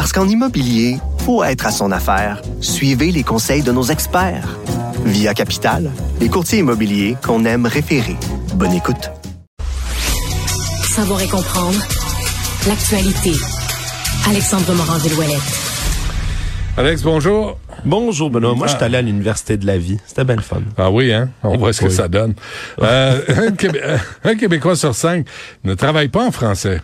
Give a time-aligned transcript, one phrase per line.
[0.00, 0.96] Parce qu'en immobilier,
[1.26, 2.40] faut être à son affaire.
[2.62, 4.48] Suivez les conseils de nos experts.
[5.04, 5.90] Via Capital,
[6.22, 8.16] les courtiers immobiliers qu'on aime référer.
[8.54, 9.10] Bonne écoute.
[10.84, 11.78] Savoir et comprendre
[12.66, 13.32] l'actualité.
[14.26, 15.60] Alexandre Morand-Villouellette.
[16.78, 17.58] Alex, bonjour.
[17.84, 18.54] Bonjour Benoît.
[18.54, 19.98] Moi, je suis allé à l'Université de la vie.
[20.06, 20.62] C'était bien le fun.
[20.78, 21.28] Ah oui, hein?
[21.42, 21.94] On voit ce que Oui.
[21.94, 22.32] ça donne.
[22.80, 25.26] Euh, un, Québé- euh, un Québécois sur cinq
[25.64, 26.80] ne travaille pas en français.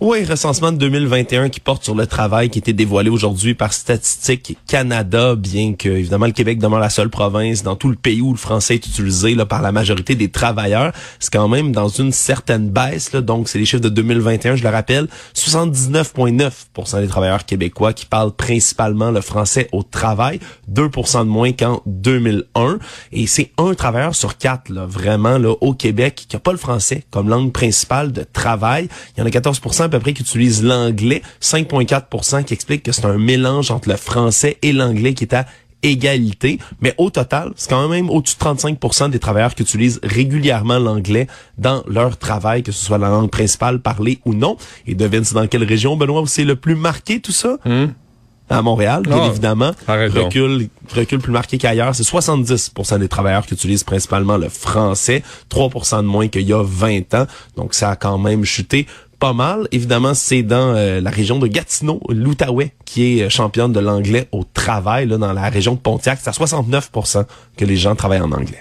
[0.00, 4.56] Oui, recensement de 2021 qui porte sur le travail qui été dévoilé aujourd'hui par Statistique
[4.66, 8.32] Canada, bien que évidemment le Québec demeure la seule province dans tout le pays où
[8.32, 10.92] le français est utilisé là, par la majorité des travailleurs?
[11.20, 13.12] C'est quand même dans une certaine baisse.
[13.12, 15.08] Là, donc, c'est les chiffres de 2021, je le rappelle.
[15.34, 21.82] 79,9 des travailleurs québécois qui parlent principalement le français au travail, 2 de moins qu'en
[21.86, 22.78] 2001.
[23.12, 26.58] Et c'est un travailleur sur quatre, là, vraiment, là, au Québec, qui n'a pas le
[26.58, 28.88] français comme langue principale de travail.
[29.16, 32.92] Il y en a 14 à peu près qui utilisent l'anglais, 5,4 qui expliquent que
[32.92, 35.46] c'est un mélange entre le français et l'anglais qui est à
[35.84, 40.78] égalité, mais au total, c'est quand même au-dessus de 35 des travailleurs qui utilisent régulièrement
[40.78, 41.26] l'anglais
[41.58, 44.56] dans leur travail, que ce soit la langue principale parlée ou non.
[44.86, 47.58] Et devine c'est dans quelle région, Benoît, où c'est le plus marqué tout ça?
[48.50, 49.72] À Montréal, bien Ah, évidemment.
[49.88, 51.94] Recul, recul plus marqué qu'ailleurs.
[51.94, 55.70] C'est 70 des travailleurs qui utilisent principalement le français, 3
[56.02, 57.26] de moins qu'il y a 20 ans.
[57.56, 58.86] Donc, ça a quand même chuté
[59.18, 59.66] pas mal.
[59.72, 64.28] Évidemment, c'est dans euh, la région de Gatineau, l'Outaouais, qui est euh, championne de l'anglais
[64.32, 66.18] au travail, là, dans la région de Pontiac.
[66.22, 67.24] C'est à 69%
[67.56, 68.60] que les gens travaillent en anglais.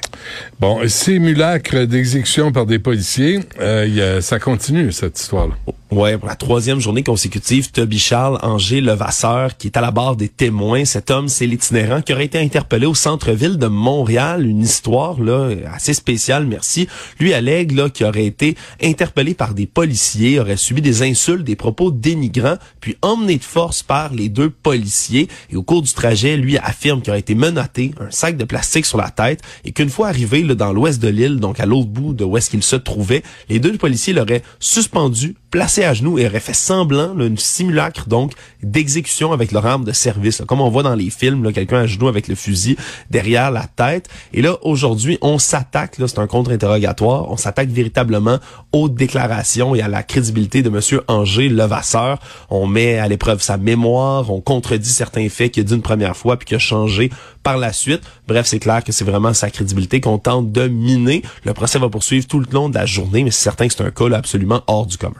[0.60, 5.56] Bon, simulacre d'exécution par des policiers, euh, il y a- ça continue, cette histoire-là.
[5.94, 10.16] Ouais, pour la troisième journée consécutive, Toby Charles Angers Levasseur, qui est à la barre
[10.16, 10.86] des témoins.
[10.86, 14.48] Cet homme, c'est l'itinérant qui aurait été interpellé au centre-ville de Montréal.
[14.48, 16.88] Une histoire là assez spéciale, merci.
[17.20, 21.56] Lui allègue là qu'il aurait été interpellé par des policiers, aurait subi des insultes, des
[21.56, 25.28] propos dénigrants, puis emmené de force par les deux policiers.
[25.52, 28.88] Et au cours du trajet, lui affirme qu'il aurait été menotté, un sac de plastique
[28.88, 31.90] sur la tête, et qu'une fois arrivé là, dans l'ouest de l'île, donc à l'autre
[31.90, 36.18] bout de où est-ce qu'il se trouvait, les deux policiers l'auraient suspendu, placé à genoux
[36.18, 38.32] et auraient fait semblant, là, simulacre donc
[38.64, 40.40] d'exécution avec leur arme de service.
[40.40, 40.48] là.
[40.48, 42.76] Comme on voit dans les films, quelqu'un à genoux avec le fusil
[43.12, 44.10] derrière la tête.
[44.34, 48.40] Et là, aujourd'hui, on s'attaque, c'est un contre-interrogatoire, on s'attaque véritablement
[48.72, 52.18] aux déclarations et à la crédibilité de Monsieur Angers Levasseur.
[52.50, 56.18] On met à l'épreuve sa mémoire, on contredit certains faits qu'il a dit une première
[56.18, 57.12] fois puis qu'il a changé
[57.44, 58.02] par la suite.
[58.28, 61.22] Bref, c'est clair que c'est vraiment sa crédibilité qu'on tente de miner.
[61.46, 63.84] Le procès va poursuivre tout le long de la journée, mais c'est certain que c'est
[63.84, 65.14] un cas absolument hors du commun.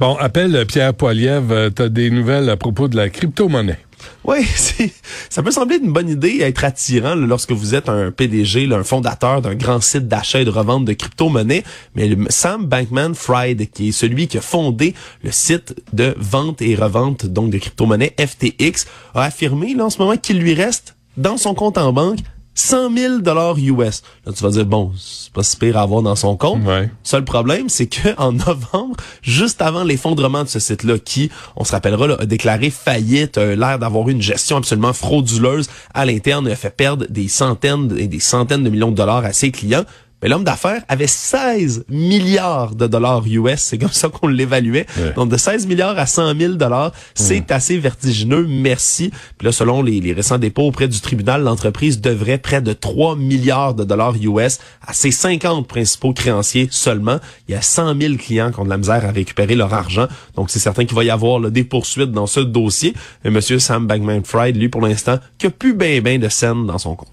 [0.00, 3.78] Bon, appelle Pierre Poilievre, euh, t'as des nouvelles à propos de la crypto-monnaie.
[4.24, 4.44] Oui,
[5.30, 9.40] ça peut sembler une bonne idée, être attirant lorsque vous êtes un PDG, un fondateur
[9.40, 11.64] d'un grand site d'achat et de revente de crypto-monnaies.
[11.94, 17.26] Mais Sam Bankman-Fried, qui est celui qui a fondé le site de vente et revente
[17.26, 21.54] donc de crypto-monnaies FTX, a affirmé là, en ce moment qu'il lui reste dans son
[21.54, 22.18] compte en banque
[22.56, 24.02] 100 000 dollars US.
[24.24, 26.64] Là, tu vas dire, bon, c'est pas si pire à avoir dans son compte.
[26.64, 26.90] Ouais.
[27.04, 31.72] Seul problème, c'est que en novembre, juste avant l'effondrement de ce site-là, qui, on se
[31.72, 36.48] rappellera, là, a déclaré faillite, a l'air d'avoir eu une gestion absolument frauduleuse à l'interne,
[36.48, 39.84] a fait perdre des centaines et des centaines de millions de dollars à ses clients.
[40.22, 44.86] Mais l'homme d'affaires avait 16 milliards de dollars US, c'est comme ça qu'on l'évaluait.
[44.98, 45.12] Ouais.
[45.14, 49.10] Donc de 16 milliards à 100 000 dollars, c'est assez vertigineux, merci.
[49.36, 53.16] Puis là, selon les, les récents dépôts auprès du tribunal, l'entreprise devrait près de 3
[53.16, 57.18] milliards de dollars US à ses 50 principaux créanciers seulement.
[57.48, 60.06] Il y a 100 000 clients qui ont de la misère à récupérer leur argent.
[60.34, 62.94] Donc c'est certain qu'il va y avoir là, des poursuites dans ce dossier.
[63.24, 66.78] Mais Monsieur Sam Bankman-Fried, lui, pour l'instant, qui a plus ben ben de scènes dans
[66.78, 67.08] son compte.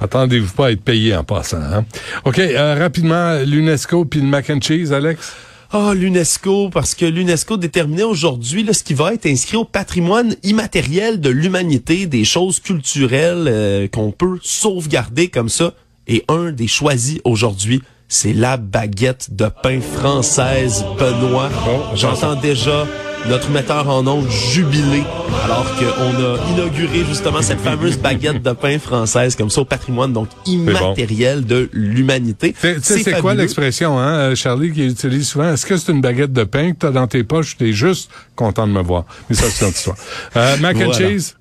[0.00, 1.58] Attendez-vous pas à être payé en passant.
[1.58, 1.84] Hein?
[2.24, 5.32] OK, euh, rapidement, l'UNESCO puis le mac and cheese, Alex?
[5.72, 11.20] Ah, l'UNESCO, parce que l'UNESCO déterminait aujourd'hui ce qui va être inscrit au patrimoine immatériel
[11.20, 15.72] de l'humanité, des choses culturelles euh, qu'on peut sauvegarder comme ça.
[16.06, 21.50] Et un des choisis aujourd'hui, c'est la baguette de pain française, Benoît.
[21.68, 22.86] Oh, J'entends déjà
[23.28, 25.02] notre metteur en ondes jubilé
[25.44, 30.12] alors qu'on a inauguré justement cette fameuse baguette de pain française comme ça au patrimoine
[30.12, 32.52] donc immatériel de l'humanité.
[32.52, 35.52] Tu sais- tu c'est quoi l'expression, hein, euh, Charlie, qui utilise souvent?
[35.52, 37.56] Est-ce que c'est une baguette de pain que t'as dans tes poches?
[37.56, 39.04] T'es juste content de me voir.
[39.28, 39.96] Mais ça, c'est une autre histoire.
[40.36, 40.98] Euh, mac and Voilà.
[41.10, 41.34] cheese?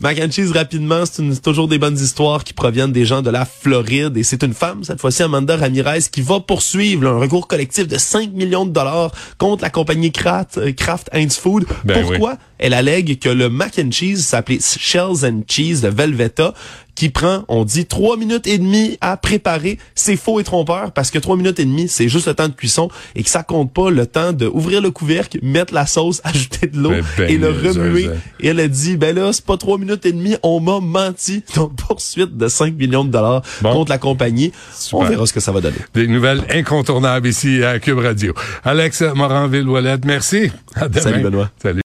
[0.00, 3.44] Mac and cheese rapidement, c'est toujours des bonnes histoires qui proviennent des gens de la
[3.44, 7.46] Floride et c'est une femme, cette fois-ci Amanda Ramirez, qui va poursuivre là, un recours
[7.46, 11.64] collectif de 5 millions de dollars contre la compagnie Kraft, euh, Kraft Heinz Food.
[11.84, 12.36] Ben Pourquoi?
[12.58, 16.54] Elle allègue que le mac and cheese s'appelait Shells and Cheese de Velveta
[17.02, 19.76] qui prend, on dit, trois minutes et demie à préparer.
[19.96, 22.54] C'est faux et trompeur parce que trois minutes et demie, c'est juste le temps de
[22.54, 26.20] cuisson et que ça compte pas le temps de ouvrir le couvercle, mettre la sauce,
[26.24, 28.08] ajouter de l'eau Ben, ben, et le remuer.
[28.38, 31.42] Et elle a dit, ben là, c'est pas trois minutes et demie, on m'a menti.
[31.56, 33.72] Donc, poursuite de 5 millions de dollars Bon.
[33.72, 34.52] contre la compagnie.
[34.72, 35.00] Super.
[35.00, 35.78] On verra ce que ça va donner.
[35.94, 38.32] Des nouvelles incontournables ici à Cube Radio.
[38.62, 40.52] Alex Moranville-Ouellette, merci.
[40.76, 41.02] À demain.
[41.02, 41.50] Salut, Benoît.
[41.60, 41.80] Salut.